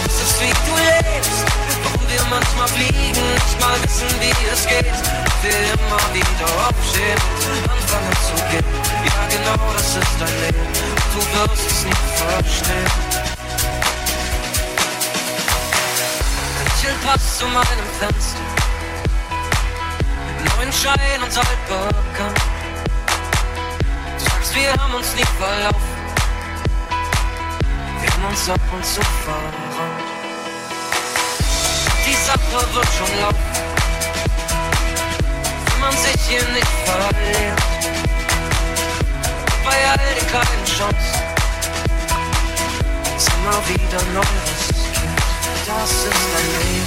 das 0.04 0.16
ist 0.22 0.40
wie 0.40 0.54
du 0.54 0.74
lebst. 0.86 1.38
Warum 1.82 2.04
wir 2.08 2.24
manchmal 2.30 2.68
fliegen, 2.68 3.24
nicht 3.34 3.60
mal 3.60 3.76
wissen, 3.82 4.10
wie 4.20 4.34
es 4.52 4.62
geht. 4.66 4.86
Und 4.86 5.38
wir 5.42 5.58
immer 5.74 6.02
wieder 6.14 6.48
aufstehen 6.66 7.20
und 7.42 7.70
anfangen 7.70 8.16
zu 8.22 8.36
gehen. 8.50 8.68
Ja, 9.04 9.22
genau 9.30 9.72
das 9.74 9.96
ist 9.96 10.14
dein 10.18 10.34
Leben, 10.46 10.66
du 11.14 11.20
wirst 11.34 11.66
es 11.66 11.84
nie 11.84 12.02
verstehen. 12.16 13.27
Passt 17.04 17.38
zu 17.38 17.46
meinem 17.46 17.88
Fenster. 17.98 18.40
Mit 20.42 20.56
neuen 20.56 20.72
Schein 20.72 21.22
und 21.22 21.36
altbekannt. 21.36 22.40
Du 24.18 24.24
sagst, 24.24 24.54
wir 24.54 24.72
haben 24.72 24.94
uns 24.94 25.14
nie 25.14 25.24
verlaufen. 25.38 25.98
Wir 28.00 28.10
haben 28.12 28.24
uns 28.24 28.48
ab 28.48 28.60
und 28.72 28.84
zu 28.84 29.00
verrannt. 29.24 29.54
Die 32.06 32.14
Sache 32.14 32.74
wird 32.74 32.88
schon 32.96 33.20
laufen. 33.20 33.48
Wenn 35.66 35.80
man 35.80 35.92
sich 35.92 36.20
hier 36.28 36.48
nicht 36.48 36.72
verliert. 36.84 37.62
Bei 39.64 39.90
all 39.90 40.14
den 40.14 40.26
kleinen 40.28 40.64
Chancen. 40.64 41.28
Immer 43.40 43.68
wieder 43.68 44.02
neu. 44.14 44.47
Das 45.68 45.92
ist 45.92 46.04
dein 46.32 46.48
Leben, 46.64 46.86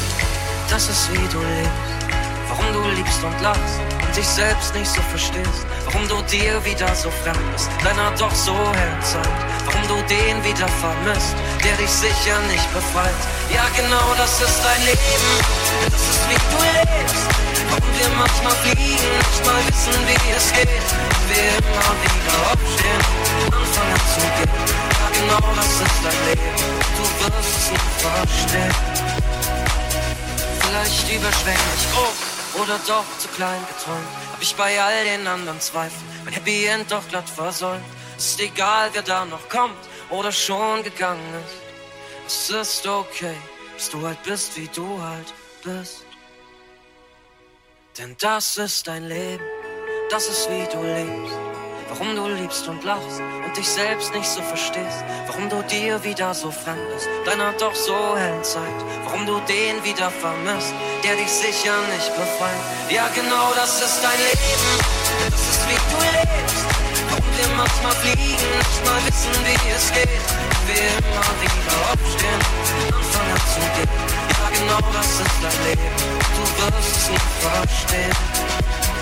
das 0.67 0.89
ist 0.89 1.13
wie 1.13 1.27
du 1.29 1.37
lebst. 1.37 2.01
Warum 2.49 2.73
du 2.73 2.89
liebst 2.97 3.23
und 3.23 3.39
lachst 3.41 3.77
und 4.01 4.17
dich 4.17 4.25
selbst 4.25 4.73
nicht 4.73 4.89
so 4.89 5.01
verstehst. 5.03 5.67
Warum 5.85 6.07
du 6.07 6.19
dir 6.23 6.57
wieder 6.65 6.93
so 6.95 7.11
fremd 7.21 7.39
bist, 7.53 7.69
deiner 7.83 8.09
doch 8.17 8.33
so 8.33 8.57
hell 8.73 8.97
zeigt. 9.03 9.29
Warum 9.67 9.87
du 9.87 9.95
den 10.09 10.43
wieder 10.43 10.67
vermisst, 10.81 11.35
der 11.63 11.77
dich 11.77 11.91
sicher 11.91 12.39
nicht 12.49 12.73
befreit. 12.73 13.21
Ja, 13.53 13.69
genau 13.77 14.15
das 14.17 14.41
ist 14.41 14.59
dein 14.65 14.81
Leben, 14.85 15.33
das 15.85 16.01
ist 16.01 16.23
wie 16.27 16.41
du 16.49 16.59
lebst. 16.73 17.25
Warum 17.69 17.91
wir 17.93 18.09
manchmal 18.17 18.55
fliegen, 18.65 19.11
nicht 19.21 19.45
mal 19.45 19.61
wissen, 19.69 19.93
wie 20.09 20.31
es 20.35 20.51
geht. 20.57 20.89
Und 21.05 21.29
wir 21.29 21.53
immer 21.61 21.93
wieder 22.01 22.35
aufstehen, 22.49 23.03
anfangen 23.45 24.01
zu 24.09 24.21
gehen. 24.41 24.80
Genau 25.13 25.53
das 25.55 25.73
ist 25.81 25.99
dein 26.03 26.25
Leben, 26.27 26.55
du 26.97 27.03
wirst 27.23 27.57
es 27.57 27.71
nicht 27.71 27.91
verstehen. 27.99 28.75
Vielleicht 30.59 31.11
überschwänglich 31.15 31.83
groß 31.93 32.61
oder 32.61 32.79
doch 32.87 33.05
zu 33.17 33.27
klein 33.29 33.61
geträumt. 33.67 34.07
Hab 34.33 34.41
ich 34.41 34.55
bei 34.55 34.81
all 34.81 35.03
den 35.05 35.27
anderen 35.27 35.59
Zweifeln 35.59 36.03
mein 36.23 36.33
Happy 36.33 36.65
End 36.65 36.91
doch 36.91 37.07
glatt 37.09 37.29
versäumt. 37.29 37.83
Ist 38.17 38.39
egal, 38.39 38.89
wer 38.93 39.01
da 39.01 39.25
noch 39.25 39.49
kommt 39.49 39.83
oder 40.09 40.31
schon 40.31 40.83
gegangen 40.83 41.33
ist. 41.45 41.61
Es 42.27 42.49
ist 42.49 42.87
okay, 42.87 43.35
dass 43.75 43.89
du 43.89 44.05
halt 44.05 44.21
bist, 44.23 44.55
wie 44.57 44.67
du 44.67 45.01
halt 45.01 45.33
bist. 45.63 46.05
Denn 47.97 48.15
das 48.19 48.57
ist 48.57 48.87
dein 48.87 49.05
Leben, 49.07 49.43
das 50.09 50.29
ist 50.29 50.49
wie 50.49 50.65
du 50.71 50.81
lebst. 50.83 51.50
Warum 51.91 52.15
du 52.15 52.25
liebst 52.25 52.65
und 52.69 52.85
lachst 52.85 53.19
und 53.19 53.57
dich 53.57 53.67
selbst 53.67 54.15
nicht 54.15 54.25
so 54.25 54.41
verstehst. 54.41 55.03
Warum 55.27 55.49
du 55.49 55.61
dir 55.63 56.01
wieder 56.05 56.33
so 56.33 56.49
fremd 56.49 56.79
bist, 56.93 57.09
deiner 57.25 57.51
doch 57.59 57.75
so 57.75 58.15
hellen 58.15 58.43
Zeit. 58.45 58.79
Warum 59.03 59.25
du 59.25 59.41
den 59.41 59.83
wieder 59.83 60.09
vermisst, 60.09 60.73
der 61.03 61.17
dich 61.17 61.27
sicher 61.27 61.75
nicht 61.93 62.07
befreit. 62.15 62.63
Ja, 62.89 63.09
genau 63.13 63.51
das 63.55 63.81
ist 63.81 63.99
dein 64.01 64.17
Leben, 64.17 64.71
das 65.31 65.41
ist 65.41 65.67
wie 65.67 65.79
du 65.91 65.99
lebst. 66.15 66.63
Warum 67.09 67.31
wir 67.35 67.49
manchmal 67.57 67.95
fliegen, 67.99 68.39
nicht 68.39 68.85
mal 68.87 69.01
wissen, 69.05 69.35
wie 69.43 69.71
es 69.75 69.91
geht. 69.91 70.23
Und 70.47 70.63
wir 70.71 70.95
immer 70.95 71.31
wieder 71.43 71.75
aufstehen, 71.91 72.41
anfangen 72.87 73.41
zu 73.51 73.61
gehen. 73.75 73.91
Ja, 74.31 74.47
genau 74.55 74.81
das 74.95 75.11
ist 75.19 75.37
dein 75.43 75.59
Leben, 75.67 75.91
du 76.39 76.43
wirst 76.55 76.95
es 76.95 77.09
nie 77.09 77.27
verstehen. 77.43 79.00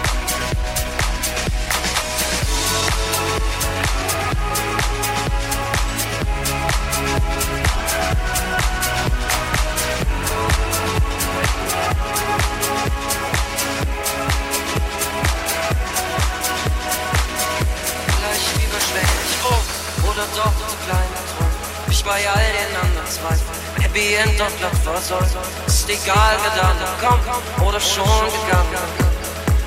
Oder 27.70 27.80
schon 27.80 28.04
gegangen. 28.04 28.90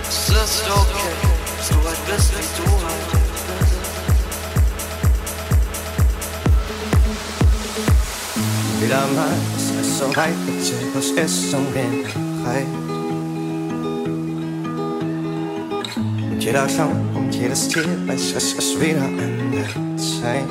Es 0.08 0.28
ist 0.28 0.64
okay, 0.70 1.14
dass 1.58 1.68
du 1.68 1.74
halt 1.86 2.06
bist, 2.06 2.32
wie 2.32 2.62
du 2.62 2.81
Wieder 8.93 9.07
mal 9.16 9.32
ist 9.57 9.72
es 9.80 9.99
so 10.01 10.16
weit, 10.16 10.34
Zirkus 10.61 11.12
ist 11.12 11.51
den 11.51 12.03
Breit. 12.43 12.66
Und 16.30 16.45
jeder 16.45 16.66
Clown 16.66 17.09
und 17.14 17.34
jedes 17.34 17.68
Tier 17.68 17.86
weiß, 18.07 18.34
es 18.36 18.53
ist 18.53 18.78
wieder 18.78 19.01
an 19.01 19.51
der 19.51 19.97
Zeit. 19.97 20.45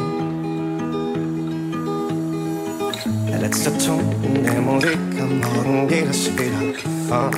Der 3.29 3.41
letzte 3.41 3.77
Ton 3.77 4.01
in 4.23 4.43
der 4.43 4.59
Musik, 4.59 4.97
am 5.19 5.39
Morgen 5.39 5.87
geht 5.87 6.09
es 6.09 6.25
wieder 6.33 6.73
fort. 7.07 7.37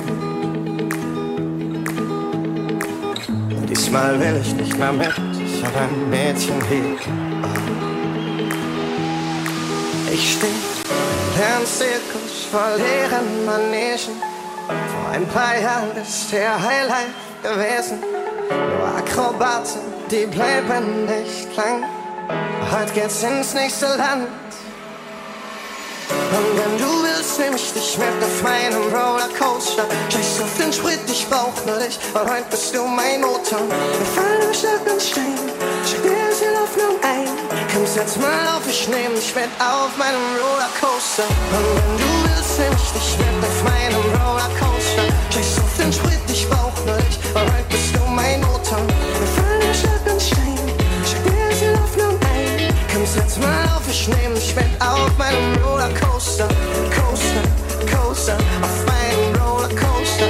Und 3.28 3.68
diesmal 3.68 4.18
will 4.18 4.40
ich 4.40 4.54
nicht 4.54 4.78
mehr 4.78 4.92
mit, 4.94 5.12
ich 5.36 5.62
hab 5.62 5.76
ein 5.76 6.08
Mädchen 6.08 6.54
hier. 6.70 6.96
Ich 10.10 10.32
steh 10.32 10.63
im 11.58 11.66
Zirkus 11.66 12.46
voll 12.50 12.76
leeren 12.76 13.44
Manegen. 13.44 14.20
Vor 14.66 15.12
ein 15.12 15.26
paar 15.28 15.58
Jahren 15.58 15.96
ist 15.96 16.32
der 16.32 16.54
Highlight 16.60 17.12
gewesen. 17.42 18.00
Nur 18.50 18.88
Akrobaten, 18.96 19.80
die 20.10 20.26
bleiben 20.26 21.06
nicht 21.06 21.54
lang. 21.56 21.84
Heute 22.72 22.92
geht's 22.92 23.22
ins 23.22 23.54
nächste 23.54 23.86
Land. 23.86 24.28
Und 26.08 26.58
wenn 26.58 26.78
du 26.78 27.02
willst, 27.02 27.38
nehm 27.38 27.54
ich 27.54 27.72
dich 27.72 27.98
mit 27.98 28.22
auf 28.22 28.42
meinem 28.42 28.82
Rollercoaster. 28.92 29.84
Scheiß 30.10 30.42
auf 30.42 30.56
den 30.58 30.72
Sprit, 30.72 31.00
ich 31.06 31.28
brauch 31.28 31.52
nur 31.66 31.78
dich, 31.78 31.98
weil 32.12 32.24
heute 32.24 32.44
bist 32.50 32.74
du 32.74 32.84
mein 32.84 33.20
Motor. 33.20 33.60
Wir 33.60 34.06
fallen 34.14 34.42
im 34.42 34.54
Schlag 34.54 34.80
und 34.90 35.02
Stein, 35.02 35.38
schick 35.86 36.02
dir 36.02 36.10
in 36.10 36.58
Hoffnung 36.58 36.96
ein. 37.02 37.43
Komm, 37.84 37.92
setz 37.92 38.16
mal 38.16 38.48
auf, 38.56 38.66
ich 38.66 38.88
nehm 38.88 39.14
dich 39.14 39.34
mit 39.34 39.50
auf 39.60 39.94
meinem 39.98 40.24
Rollercoaster. 40.40 41.24
Und 41.52 41.76
wenn 41.76 41.98
du 41.98 42.08
willst, 42.24 42.58
nehm 42.58 42.72
ich 42.72 42.90
dich 42.92 43.18
mit 43.18 43.44
auf 43.44 43.62
meinem 43.62 44.00
Rollercoaster. 44.16 45.04
Scheiß 45.30 45.60
auf 45.60 45.76
den 45.76 45.92
Sprit, 45.92 46.20
ich 46.28 46.48
brauch 46.48 46.72
nur 46.86 46.96
dich, 46.96 47.18
weil 47.34 47.44
bist 47.68 47.94
du 47.94 48.00
mein 48.08 48.40
Motor. 48.40 48.78
Wir 48.78 49.28
fallen 49.36 49.62
im 49.68 49.74
Schlag 49.74 50.00
und 50.10 50.22
Stein, 50.22 50.58
schick 51.04 51.24
das 51.28 51.60
in 51.60 51.78
Hoffnung 51.78 52.16
ein. 52.32 52.74
Komm, 52.90 53.04
setz 53.04 53.36
mal 53.36 53.64
auf, 53.76 53.82
ich 53.90 54.08
nehm 54.08 54.34
dich 54.34 54.56
mit 54.56 54.80
auf 54.80 55.12
meinem 55.18 55.54
Rollercoaster. 55.62 56.48
Coaster, 56.96 57.44
Coaster, 57.92 58.38
auf 58.62 58.76
meinem 58.88 59.42
Rollercoaster. 59.42 60.28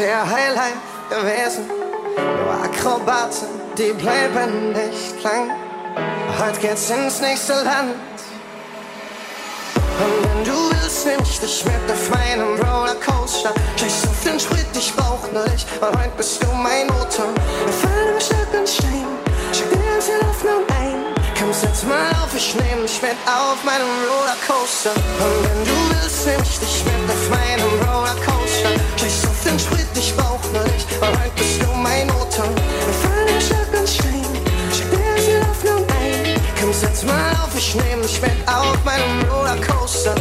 Der 0.00 0.24
Highlight 0.24 0.80
gewesen. 1.10 1.66
Nur 2.16 2.54
Akrobaten, 2.64 3.48
die 3.76 3.92
bleiben 3.92 4.72
nicht 4.72 5.22
lang. 5.22 5.50
Heute 6.38 6.58
geht's 6.58 6.88
ins 6.88 7.20
nächste 7.20 7.52
Land. 7.52 7.96
Und 9.74 10.24
wenn 10.24 10.44
du 10.44 10.70
willst, 10.70 11.04
nehm 11.04 11.20
ich 11.22 11.38
dich 11.40 11.64
mit 11.66 11.90
auf 11.92 12.10
meinem 12.10 12.58
Rollercoaster. 12.60 13.52
Scheiß 13.76 14.08
auf 14.08 14.24
den 14.24 14.40
Sprit, 14.40 14.66
ich 14.72 14.94
brauch 14.96 15.30
nur 15.32 15.44
dich, 15.44 15.66
weil 15.80 15.90
heute 15.90 16.16
bist 16.16 16.42
du 16.42 16.46
mein 16.46 16.86
Motor. 16.86 17.28
Wir 17.66 17.72
fallen 17.72 18.14
im 18.14 18.20
Schlag 18.20 18.48
und 18.58 18.68
Stein, 18.68 19.06
schick 19.52 19.68
dir 19.68 19.84
ganz 19.84 20.08
in 20.08 20.26
Hoffnung 20.26 20.64
ein. 20.80 21.04
Komm, 21.38 21.52
setz 21.52 21.82
mal 21.82 22.10
auf, 22.22 22.34
ich 22.34 22.54
nehm 22.54 22.80
dich 22.82 23.02
mit 23.02 23.16
auf 23.26 23.62
meinem 23.64 23.88
Rollercoaster. 24.08 24.92
Und 24.96 25.44
wenn 25.44 25.64
du 25.66 25.76
willst, 25.90 26.26
nehm 26.26 26.40
ich 26.42 26.58
dich 26.58 26.84
mit 26.86 27.10
auf 27.10 27.28
meinem 27.28 27.86
Rollercoaster. 27.86 28.39
Setz 36.80 37.04
mal 37.04 37.32
auf, 37.32 37.54
ich 37.56 37.74
nehm 37.74 38.00
dich 38.02 38.20
mit 38.22 38.32
auf 38.46 38.84
meinem 38.84 39.22
Rollercoaster. 39.30 40.19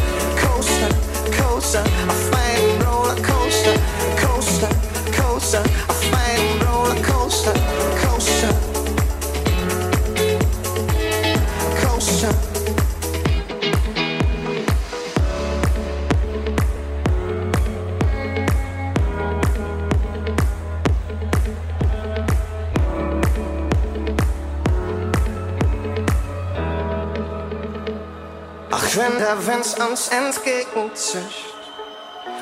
Der 29.30 29.46
Wind 29.46 29.76
uns 29.88 30.08
entgegenzischt, 30.08 31.54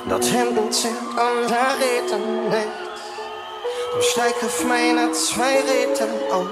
dort 0.08 0.24
hinten 0.24 0.72
zählt 0.72 0.94
unser 1.10 1.68
Reden 1.82 2.48
nichts. 2.48 3.02
Dann 3.92 4.02
steig 4.02 4.36
auf 4.42 4.64
meine 4.66 5.12
zwei 5.12 5.56
Räder 5.70 6.08
auf. 6.32 6.48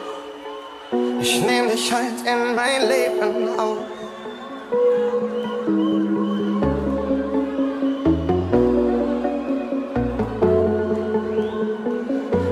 Ich 1.21 1.41
nehm 1.41 1.69
dich 1.69 1.89
halt 1.93 2.19
in 2.25 2.53
mein 2.53 2.81
Leben 2.81 3.57
auf. 3.57 3.77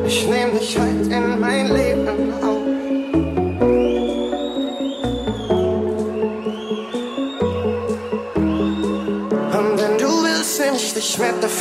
Ich 0.08 0.28
nehm 0.28 0.58
dich 0.58 0.80
halt 0.80 1.08
in 1.08 1.38
mein 1.38 1.68
Leben 1.68 1.93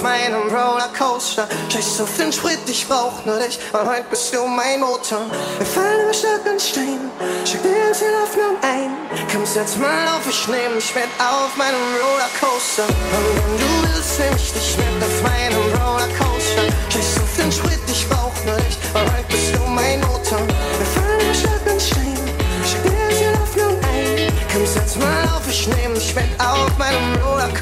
auf 0.03 0.09
meinem 0.09 0.49
Rollercoaster. 0.49 1.47
Scheiß 1.69 2.01
auf 2.01 2.17
den 2.17 2.33
Sprit, 2.33 2.59
ich 2.67 2.89
brauch 2.89 3.25
nur 3.25 3.39
dich, 3.39 3.59
weil 3.71 3.87
heute 3.87 4.05
bist 4.11 4.35
du 4.35 4.45
mein 4.47 4.81
Motor. 4.81 5.21
Wir 5.59 5.67
fallen 5.67 6.03
über 6.03 6.15
Stock 6.15 6.45
und 6.51 6.61
Stein, 6.61 7.11
schick 7.45 7.63
dir 7.63 7.75
ganz 7.85 7.99
viel 7.99 8.15
Hoffnung 8.21 8.57
ein. 8.63 8.91
Kommst 9.33 9.57
jetzt 9.57 9.79
mal 9.79 10.09
auf, 10.09 10.27
ich 10.29 10.49
nehm 10.49 10.75
dich 10.75 10.95
mit 10.95 11.11
auf 11.19 11.57
meinem 11.57 11.79
Rollercoaster. 12.03 12.85
Und 12.85 13.31
wenn 13.37 13.59
du 13.59 13.95
willst, 13.95 14.19
nehm 14.19 14.35
ich 14.37 14.53
dich 14.53 14.77
mit 14.77 15.03
auf 15.07 15.23
meinem 15.23 15.63
Rollercoaster. 15.79 16.65
Scheiß 16.93 17.23
auf 17.23 17.37
den 17.39 17.53
Sprit, 17.53 17.81
ich 17.87 18.09
brauch 18.09 18.35
nur 18.45 18.57
dich, 18.57 18.79
weil 18.93 19.05
heute 19.05 19.29
bist 19.29 19.55
du 19.55 19.61
mein 19.71 20.01
Motor. 20.01 20.43
Wir 20.79 20.89
fallen 20.95 21.21
über 21.21 21.35
Stock 21.35 21.73
und 21.73 21.81
Stein, 21.81 22.19
schick 22.67 22.83
dir 22.83 22.99
ganz 22.99 23.19
viel 23.19 23.39
Hoffnung 23.39 23.79
ein. 23.87 24.33
Kommst 24.53 24.77
jetzt 24.77 24.99
mal 24.99 25.25
auf, 25.37 25.47
ich 25.49 25.69
nehm 25.69 25.95
dich 25.95 26.15
mit 26.15 26.31
auf 26.41 26.77
meinem 26.79 27.23
Rollercoaster. 27.23 27.62